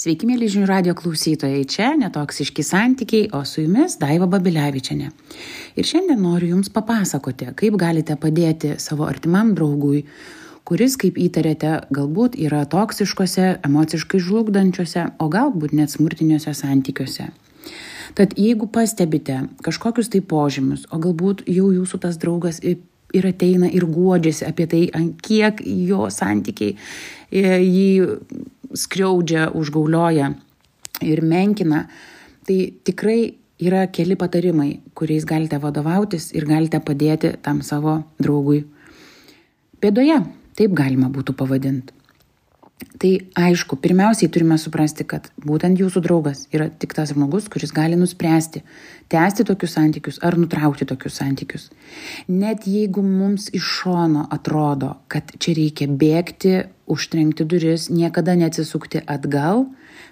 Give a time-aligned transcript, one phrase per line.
[0.00, 5.10] Sveiki, mėly žinių radio klausytojai, čia netoksiški santykiai, o su jumis Daiva Babilevičiane.
[5.76, 10.06] Ir šiandien noriu jums papasakoti, kaip galite padėti savo artimam draugui,
[10.64, 17.26] kuris, kaip įtarėte, galbūt yra toksiškose, emociškai žlugdančiose, o galbūt net smurtiniuose santykiuose.
[18.16, 23.84] Tad jeigu pastebite kažkokius tai požymius, o galbūt jau jūsų tas draugas ir ateina ir
[23.84, 24.82] guodžiasi apie tai,
[25.28, 25.60] kiek
[25.90, 30.32] jo santykiai e, jį skriaudžia, užgaulioja
[31.02, 31.84] ir menkina,
[32.46, 33.20] tai tikrai
[33.60, 38.64] yra keli patarimai, kuriais galite vadovautis ir galite padėti tam savo draugui.
[39.80, 40.20] Bėdoje,
[40.56, 41.99] taip galima būtų pavadinti.
[43.00, 47.96] Tai aišku, pirmiausiai turime suprasti, kad būtent jūsų draugas yra tik tas žmogus, kuris gali
[47.96, 48.62] nuspręsti,
[49.12, 51.68] tęsti tokius santykius ar nutraukti tokius santykius.
[52.28, 56.54] Net jeigu mums iš šono atrodo, kad čia reikia bėgti,
[56.90, 59.66] užtrenkti duris, niekada neatsisukti atgal,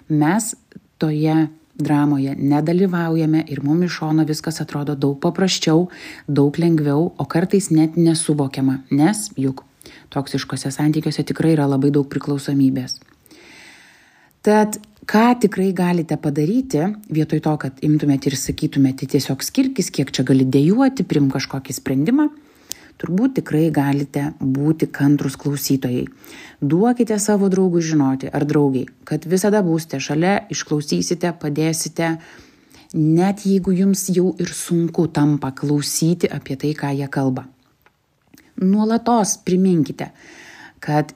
[0.09, 0.53] mes
[1.01, 1.47] toje
[1.79, 5.87] dramoje nedalyvaujame ir mums iš šono viskas atrodo daug paprasčiau,
[6.27, 9.63] daug lengviau, o kartais net nesuvokiama, nes juk
[10.13, 12.99] toksiškose santykiuose tikrai yra labai daug priklausomybės.
[14.45, 14.77] Tad
[15.09, 20.45] ką tikrai galite padaryti, vietoj to, kad imtumėte ir sakytumėte tiesiog skirkis, kiek čia gali
[20.47, 22.29] dėjuoti, prim kažkokį sprendimą,
[22.99, 26.05] turbūt tikrai galite būti kantrus klausytojai.
[26.61, 32.15] Duokite savo draugui žinoti ar draugiai, kad visada būsite šalia, išklausysite, padėsite,
[32.95, 37.47] net jeigu jums jau ir sunku tampa klausyti apie tai, ką jie kalba.
[38.59, 40.09] Nuolatos priminkite,
[40.83, 41.13] kad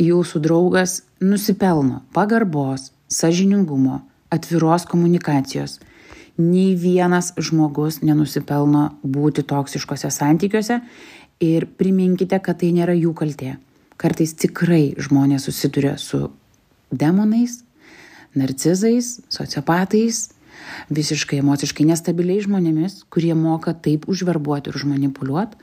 [0.00, 4.02] jūsų draugas nusipelno pagarbos, sažiningumo,
[4.34, 5.78] atviros komunikacijos
[6.36, 10.80] nei vienas žmogus nenusipelno būti toksiškose santykiuose
[11.44, 13.56] ir priminkite, kad tai nėra jų kaltė.
[13.96, 16.26] Kartais tikrai žmonės susiduria su
[16.90, 17.60] demonais,
[18.34, 20.28] narcizais, sociopatais,
[20.90, 25.58] visiškai emociškai nestabiliais žmonėmis, kurie moka taip užverbuoti ir užmanipuliuoti,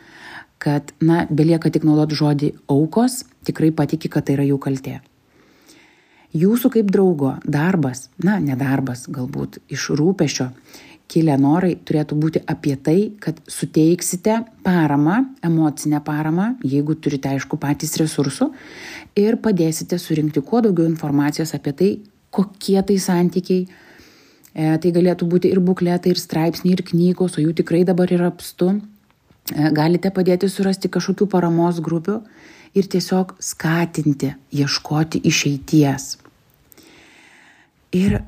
[0.61, 4.99] kad, na, belieka tik naudoti žodį aukos, tikrai patiki, kad tai yra jų kaltė.
[6.31, 10.47] Jūsų kaip draugo darbas na ne darbas galbūt iš rūpesčio
[11.11, 17.97] kilę norai turėtų būti apie tai kad suteiksite paramą emocinę paramą jeigu turite aišku patys
[17.99, 18.47] resursų
[19.19, 21.89] ir padėsite surinkti kuo daugiau informacijos apie tai
[22.31, 27.57] kokie tai santykiai e, tai galėtų būti ir bukletai ir straipsniai ir knygos o jų
[27.59, 28.77] tikrai dabar yra apstu
[29.49, 32.21] galite padėti surasti kažkokių paramos grupių
[32.77, 36.17] ir tiesiog skatinti ieškoti išeities.
[37.91, 38.21] Ir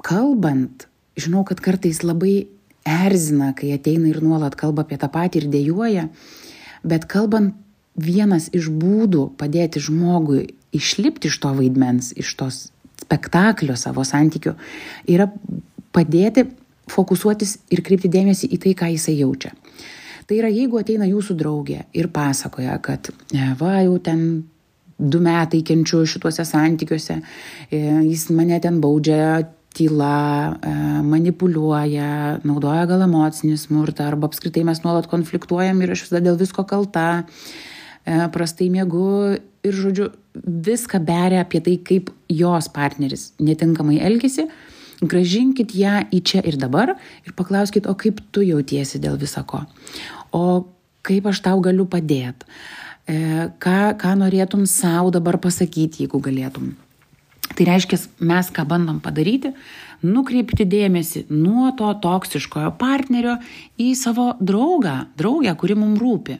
[0.00, 0.86] kalbant
[1.20, 2.48] žinau kad kartais labai
[2.88, 6.06] erzina kai ateina ir nuolat kalba apie tą patį ir dejuoja
[6.82, 7.54] bet kalbant
[8.00, 12.60] vienas iš būdų padėti žmogui išlipti iš to vaidmens iš tos
[13.02, 14.54] spektaklio savo santykių
[15.12, 15.28] yra
[15.92, 16.46] padėti
[16.90, 19.52] fokusuotis ir kreipti dėmesį į tai ką jisai jaučia
[20.26, 24.24] tai yra jeigu ateina jūsų draugė ir pasakoja kad e, va jau ten
[25.00, 27.20] du metai kenčiu šituose santykiuose,
[27.72, 30.72] e, jis mane ten baudžia tyla, e,
[31.06, 36.66] manipuliuoja, naudoja gal emocinį smurtą arba apskritai mes nuolat konfliktuojam ir aš visada dėl visko
[36.68, 37.06] kalta,
[38.34, 39.04] prastai miegu
[39.36, 44.48] ir, žodžiu, viską beria apie tai, kaip jos partneris netinkamai elgesi,
[45.00, 46.96] gražinkit ją į čia ir dabar
[47.26, 49.64] ir paklauskit, o kaip tu jautiesi dėl visako,
[50.36, 50.44] o
[51.06, 52.46] kaip aš tau galiu padėti
[53.10, 56.74] E, ką, ką norėtum savo dabar pasakyti, jeigu galėtum.
[57.50, 59.50] Tai reiškia, mes ką bandom padaryti,
[60.06, 63.38] nukreipti dėmesį nuo to toksiškojo partnerio
[63.80, 66.38] į savo draugą, draugę, kuri mums rūpi.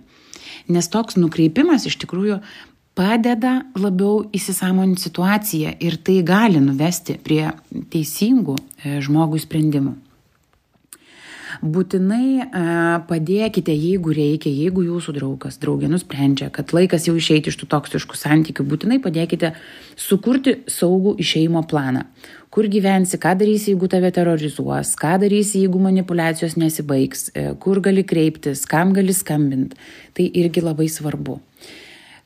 [0.70, 2.38] Nes toks nukreipimas iš tikrųjų
[2.98, 7.44] padeda labiau įsisamoninti situaciją ir tai gali nuvesti prie
[7.92, 9.96] teisingų e, žmogui sprendimų
[11.60, 12.64] būtinai a,
[13.08, 18.16] padėkite, jeigu reikia, jeigu jūsų draugas, draugė nusprendžia, kad laikas jau išeiti iš tų toksiškų
[18.16, 19.52] santykių, būtinai padėkite
[19.98, 22.06] sukurti saugų išeimo planą.
[22.50, 28.02] Kur gyvensi, ką darysi, jeigu tave terrorizuos, ką darysi, jeigu manipulacijos nesibaigs, e, kur gali
[28.02, 29.78] kreiptis, kam gali skambinti.
[30.16, 31.38] Tai irgi labai svarbu.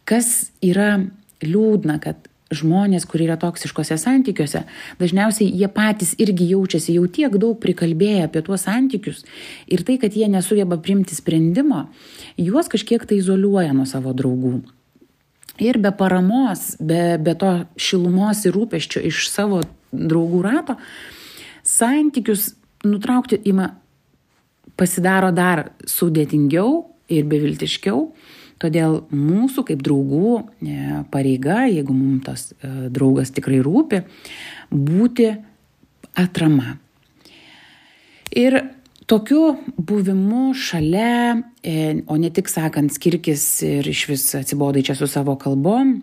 [0.09, 0.99] Kas yra
[1.45, 4.65] liūdna, kad žmonės, kurie yra toksiškose santykiuose,
[5.01, 9.25] dažniausiai jie patys irgi jaučiasi jau tiek daug prikalbėję apie tuos santykius
[9.67, 11.87] ir tai, kad jie nesugeba primti sprendimo,
[12.41, 14.59] juos kažkiek tai izoliuoja nuo savo draugų.
[15.63, 19.63] Ir be paramos, be, be to šilumos ir rūpeščio iš savo
[19.95, 20.77] draugų rato,
[21.63, 22.53] santykius
[22.85, 23.71] nutraukti ima
[24.77, 28.09] pasidaro dar sudėtingiau ir beviltiškiau
[28.65, 30.77] Todėl mūsų kaip draugų e,
[31.13, 34.01] pareiga, jeigu mums tas e, draugas tikrai rūpi,
[34.73, 35.27] būti
[36.17, 36.79] atrama.
[38.33, 38.57] Ir
[39.11, 45.11] tokiu buvimu šalia, e, o ne tik sakant, skirkis ir iš vis atsibodai čia su
[45.11, 45.99] savo kalbom,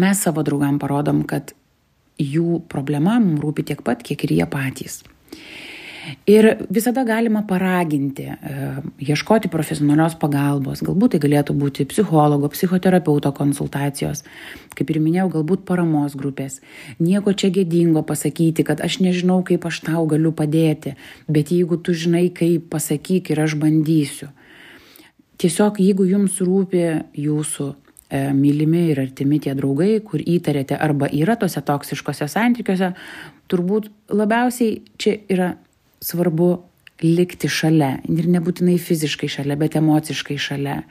[0.00, 1.52] mes savo draugam parodom, kad
[2.16, 5.02] jų problema mums rūpi tiek pat, kiek ir jie patys.
[6.26, 8.66] Ir visada galima paraginti, e,
[9.06, 10.82] ieškoti profesionalios pagalbos.
[10.84, 14.24] Galbūt tai galėtų būti psichologo, psichoterapeuto konsultacijos,
[14.76, 16.60] kaip ir minėjau, galbūt paramos grupės.
[17.00, 20.96] Nieko čia gėdingo pasakyti, kad aš nežinau, kaip aš tau galiu padėti,
[21.28, 24.28] bet jeigu tu žinai, kaip pasakyk ir aš bandysiu.
[25.40, 26.84] Tiesiog jeigu jums rūpi
[27.18, 27.72] jūsų
[28.14, 32.92] E, mylimi ir artimi tie draugai, kur įtarėte arba yra tose toksiškose santykiuose,
[33.50, 35.54] turbūt labiausiai čia yra
[36.04, 36.52] svarbu
[37.02, 40.82] likti šalia ir nebūtinai fiziškai šalia, bet emociškai šalia.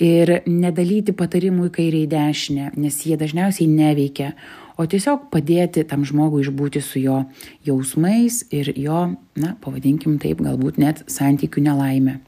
[0.00, 4.32] Ir nedalyti patarimų į kairę į dešinę, nes jie dažniausiai neveikia,
[4.78, 7.18] o tiesiog padėti tam žmogui išbūti su jo
[7.66, 9.02] jausmais ir jo,
[9.36, 12.18] na, pavadinkim taip, galbūt net santykių nelaimė.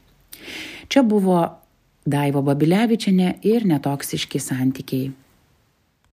[0.91, 1.41] Čia buvo
[2.11, 5.11] Daiva Babilevičiane ir netoksiški santykiai.